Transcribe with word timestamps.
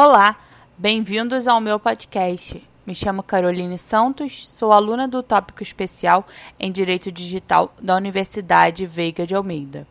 Olá, 0.00 0.36
bem-vindos 0.78 1.48
ao 1.48 1.60
meu 1.60 1.80
podcast. 1.80 2.62
Me 2.86 2.94
chamo 2.94 3.20
Caroline 3.20 3.76
Santos, 3.76 4.48
sou 4.48 4.72
aluna 4.72 5.08
do 5.08 5.24
tópico 5.24 5.62
especial 5.62 6.24
em 6.58 6.70
Direito 6.70 7.10
Digital 7.10 7.74
da 7.82 7.96
Universidade 7.96 8.86
Veiga 8.86 9.26
de 9.26 9.34
Almeida. 9.34 9.86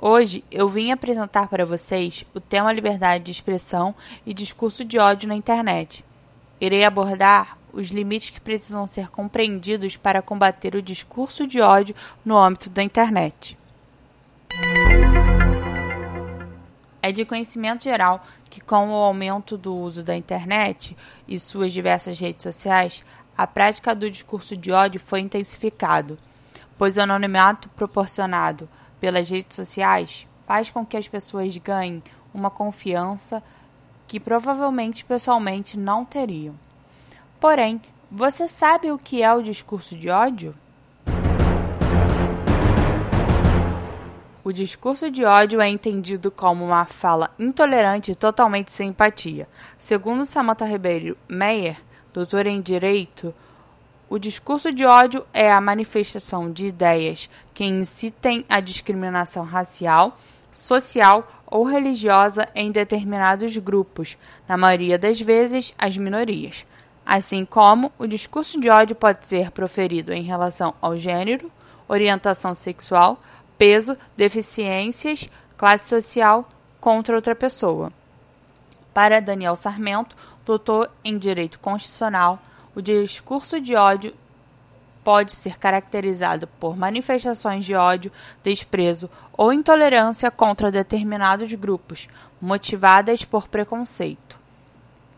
Hoje 0.00 0.44
eu 0.50 0.68
vim 0.68 0.92
apresentar 0.92 1.48
para 1.48 1.66
vocês 1.66 2.24
o 2.32 2.40
tema 2.40 2.72
liberdade 2.72 3.24
de 3.24 3.32
expressão 3.32 3.94
e 4.24 4.32
discurso 4.32 4.84
de 4.84 4.98
ódio 4.98 5.28
na 5.28 5.34
internet. 5.34 6.04
Irei 6.60 6.84
abordar 6.84 7.58
os 7.72 7.88
limites 7.88 8.30
que 8.30 8.40
precisam 8.40 8.84
ser 8.86 9.08
compreendidos 9.08 9.96
para 9.96 10.22
combater 10.22 10.74
o 10.74 10.82
discurso 10.82 11.46
de 11.46 11.60
ódio 11.60 11.94
no 12.24 12.36
âmbito 12.36 12.68
da 12.68 12.82
internet. 12.82 13.58
É 17.00 17.10
de 17.10 17.24
conhecimento 17.24 17.84
geral 17.84 18.24
que, 18.48 18.60
com 18.60 18.90
o 18.90 18.94
aumento 18.94 19.56
do 19.56 19.74
uso 19.74 20.04
da 20.04 20.16
internet 20.16 20.96
e 21.26 21.38
suas 21.38 21.72
diversas 21.72 22.18
redes 22.18 22.42
sociais, 22.42 23.02
a 23.36 23.46
prática 23.46 23.94
do 23.94 24.10
discurso 24.10 24.56
de 24.56 24.70
ódio 24.70 25.00
foi 25.00 25.20
intensificado, 25.20 26.16
pois 26.78 26.96
o 26.96 27.00
anonimato 27.00 27.68
proporcionado 27.70 28.68
pelas 29.00 29.28
redes 29.28 29.56
sociais 29.56 30.26
faz 30.46 30.70
com 30.70 30.86
que 30.86 30.96
as 30.96 31.08
pessoas 31.08 31.56
ganhem 31.56 32.02
uma 32.32 32.50
confiança 32.50 33.42
que 34.06 34.20
provavelmente 34.20 35.04
pessoalmente 35.04 35.78
não 35.78 36.04
teriam. 36.04 36.54
Porém, 37.42 37.80
você 38.08 38.46
sabe 38.46 38.92
o 38.92 38.96
que 38.96 39.20
é 39.20 39.34
o 39.34 39.42
discurso 39.42 39.96
de 39.96 40.08
ódio? 40.08 40.54
O 44.44 44.52
discurso 44.52 45.10
de 45.10 45.24
ódio 45.24 45.60
é 45.60 45.68
entendido 45.68 46.30
como 46.30 46.64
uma 46.64 46.84
fala 46.84 47.32
intolerante 47.36 48.12
e 48.12 48.14
totalmente 48.14 48.72
sem 48.72 48.90
empatia. 48.90 49.48
Segundo 49.76 50.24
Samantha 50.24 50.64
Ribeiro 50.64 51.18
Meyer, 51.28 51.78
doutora 52.12 52.48
em 52.48 52.60
Direito, 52.60 53.34
o 54.08 54.20
discurso 54.20 54.72
de 54.72 54.84
ódio 54.84 55.26
é 55.34 55.50
a 55.50 55.60
manifestação 55.60 56.48
de 56.48 56.68
ideias 56.68 57.28
que 57.52 57.64
incitem 57.64 58.46
a 58.48 58.60
discriminação 58.60 59.44
racial, 59.44 60.16
social 60.52 61.26
ou 61.44 61.64
religiosa 61.64 62.48
em 62.54 62.70
determinados 62.70 63.56
grupos, 63.56 64.16
na 64.46 64.56
maioria 64.56 64.96
das 64.96 65.20
vezes 65.20 65.72
as 65.76 65.96
minorias. 65.96 66.64
Assim 67.04 67.44
como 67.44 67.92
o 67.98 68.06
discurso 68.06 68.60
de 68.60 68.70
ódio 68.70 68.94
pode 68.94 69.26
ser 69.26 69.50
proferido 69.50 70.12
em 70.12 70.22
relação 70.22 70.74
ao 70.80 70.96
gênero, 70.96 71.50
orientação 71.88 72.54
sexual, 72.54 73.20
peso, 73.58 73.96
deficiências, 74.16 75.28
classe 75.56 75.88
social 75.88 76.48
contra 76.80 77.14
outra 77.14 77.34
pessoa. 77.34 77.92
Para 78.94 79.20
Daniel 79.20 79.56
Sarmento, 79.56 80.16
doutor 80.44 80.90
em 81.04 81.18
Direito 81.18 81.58
Constitucional, 81.58 82.38
o 82.74 82.80
discurso 82.80 83.60
de 83.60 83.74
ódio 83.74 84.14
pode 85.04 85.32
ser 85.32 85.58
caracterizado 85.58 86.46
por 86.46 86.76
manifestações 86.76 87.64
de 87.64 87.74
ódio, 87.74 88.12
desprezo 88.42 89.10
ou 89.32 89.52
intolerância 89.52 90.30
contra 90.30 90.70
determinados 90.70 91.52
grupos, 91.54 92.08
motivadas 92.40 93.24
por 93.24 93.48
preconceito. 93.48 94.38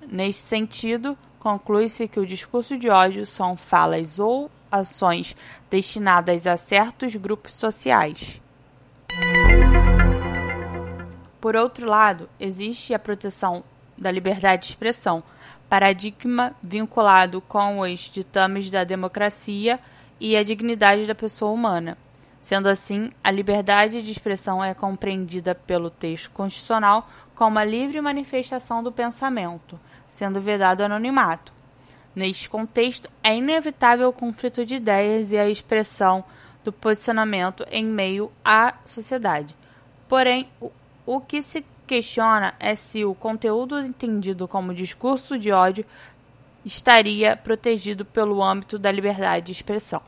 Neste 0.09 0.43
sentido, 0.43 1.17
conclui-se 1.45 2.09
que 2.09 2.19
o 2.19 2.25
discurso 2.25 2.79
de 2.79 2.89
ódio 2.89 3.27
são 3.27 3.55
falas 3.55 4.19
ou 4.19 4.51
ações 4.73 5.37
destinadas 5.71 6.47
a 6.47 6.57
certos 6.57 7.15
grupos 7.17 7.53
sociais. 7.53 8.41
Por 11.43 11.55
outro 11.55 11.87
lado, 11.87 12.31
existe 12.41 12.95
a 12.95 12.99
proteção 12.99 13.63
da 13.97 14.11
liberdade 14.11 14.63
de 14.63 14.69
expressão, 14.71 15.23
paradigma 15.69 16.57
vinculado 16.63 17.43
com 17.43 17.81
os 17.81 18.09
ditames 18.09 18.71
da 18.71 18.83
democracia 18.83 19.79
e 20.19 20.39
a 20.39 20.43
dignidade 20.43 21.05
da 21.05 21.15
pessoa 21.15 21.53
humana. 21.53 21.99
Sendo 22.41 22.71
assim, 22.71 23.11
a 23.23 23.31
liberdade 23.31 24.01
de 24.01 24.11
expressão 24.11 24.65
é 24.65 24.73
compreendida 24.73 25.55
pelo 25.55 25.91
texto 25.91 26.31
constitucional 26.31 27.07
como 27.35 27.59
a 27.59 27.65
livre 27.65 28.01
manifestação 28.01 28.83
do 28.83 28.91
pensamento, 28.91 29.79
sendo 30.15 30.41
vedado 30.41 30.81
o 30.81 30.85
anonimato. 30.85 31.53
Neste 32.15 32.49
contexto, 32.49 33.11
é 33.23 33.37
inevitável 33.37 34.09
o 34.09 34.13
conflito 34.13 34.65
de 34.65 34.77
ideias 34.77 35.33
e 35.33 35.37
a 35.37 35.49
expressão 35.49 36.25
do 36.63 36.73
posicionamento 36.73 37.67
em 37.69 37.85
meio 37.85 38.31
à 38.45 38.75
sociedade. 38.85 39.57
Porém, 40.09 40.49
o, 40.61 40.71
o 41.05 41.21
que 41.21 41.43
se 41.43 41.65
questiona 41.85 42.55
é 42.61 42.77
se 42.77 43.05
o 43.05 43.13
conteúdo 43.13 43.81
entendido 43.81 44.47
como 44.47 44.73
discurso 44.73 45.37
de 45.37 45.51
ódio 45.51 45.85
estaria 46.65 47.37
protegido 47.37 48.05
pelo 48.05 48.41
âmbito 48.41 48.79
da 48.79 48.93
liberdade 48.93 49.47
de 49.47 49.53
expressão. 49.53 50.01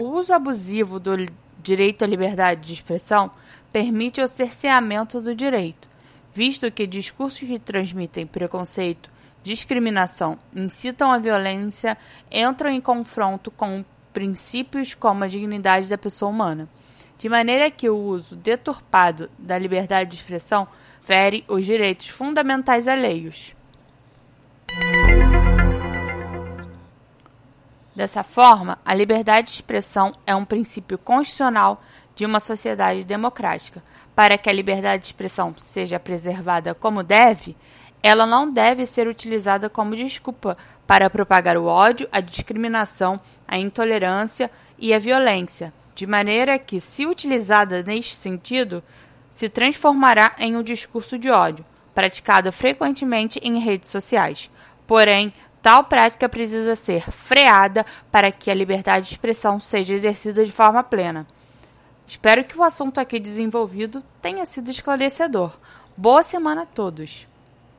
O 0.00 0.04
uso 0.04 0.32
abusivo 0.32 1.00
do 1.00 1.26
direito 1.60 2.04
à 2.04 2.06
liberdade 2.06 2.60
de 2.60 2.74
expressão 2.74 3.32
permite 3.72 4.20
o 4.20 4.28
cerceamento 4.28 5.20
do 5.20 5.34
direito, 5.34 5.88
visto 6.32 6.70
que 6.70 6.86
discursos 6.86 7.40
que 7.40 7.58
transmitem 7.58 8.24
preconceito, 8.24 9.15
discriminação, 9.46 10.36
incitam 10.52 11.12
à 11.12 11.18
violência, 11.18 11.96
entram 12.32 12.68
em 12.68 12.80
confronto 12.80 13.48
com 13.48 13.84
princípios 14.12 14.92
como 14.92 15.22
a 15.22 15.28
dignidade 15.28 15.88
da 15.88 15.96
pessoa 15.96 16.32
humana, 16.32 16.68
de 17.16 17.28
maneira 17.28 17.70
que 17.70 17.88
o 17.88 17.96
uso 17.96 18.34
deturpado 18.34 19.30
da 19.38 19.56
liberdade 19.56 20.10
de 20.10 20.16
expressão 20.16 20.66
fere 21.00 21.44
os 21.46 21.64
direitos 21.64 22.08
fundamentais 22.08 22.88
alheios. 22.88 23.54
Dessa 27.94 28.24
forma, 28.24 28.78
a 28.84 28.92
liberdade 28.92 29.46
de 29.46 29.54
expressão 29.54 30.12
é 30.26 30.34
um 30.34 30.44
princípio 30.44 30.98
constitucional 30.98 31.80
de 32.16 32.26
uma 32.26 32.40
sociedade 32.40 33.04
democrática. 33.04 33.80
Para 34.14 34.36
que 34.36 34.50
a 34.50 34.52
liberdade 34.52 35.02
de 35.02 35.08
expressão 35.08 35.54
seja 35.56 36.00
preservada 36.00 36.74
como 36.74 37.02
deve, 37.02 37.56
ela 38.02 38.26
não 38.26 38.50
deve 38.50 38.86
ser 38.86 39.08
utilizada 39.08 39.68
como 39.68 39.96
desculpa 39.96 40.56
para 40.86 41.10
propagar 41.10 41.56
o 41.56 41.64
ódio, 41.64 42.08
a 42.12 42.20
discriminação, 42.20 43.20
a 43.46 43.58
intolerância 43.58 44.50
e 44.78 44.94
a 44.94 44.98
violência, 44.98 45.72
de 45.94 46.06
maneira 46.06 46.58
que, 46.58 46.78
se 46.78 47.06
utilizada 47.06 47.82
neste 47.82 48.14
sentido, 48.14 48.82
se 49.30 49.48
transformará 49.48 50.34
em 50.38 50.56
um 50.56 50.62
discurso 50.62 51.18
de 51.18 51.30
ódio, 51.30 51.64
praticado 51.94 52.52
frequentemente 52.52 53.40
em 53.42 53.58
redes 53.58 53.90
sociais. 53.90 54.50
Porém, 54.86 55.32
tal 55.60 55.84
prática 55.84 56.28
precisa 56.28 56.76
ser 56.76 57.10
freada 57.10 57.84
para 58.10 58.30
que 58.30 58.50
a 58.50 58.54
liberdade 58.54 59.08
de 59.08 59.12
expressão 59.14 59.58
seja 59.58 59.94
exercida 59.94 60.44
de 60.44 60.52
forma 60.52 60.82
plena. 60.82 61.26
Espero 62.06 62.44
que 62.44 62.56
o 62.56 62.62
assunto 62.62 62.98
aqui 62.98 63.18
desenvolvido 63.18 64.02
tenha 64.22 64.46
sido 64.46 64.70
esclarecedor. 64.70 65.58
Boa 65.96 66.22
semana 66.22 66.62
a 66.62 66.66
todos! 66.66 67.26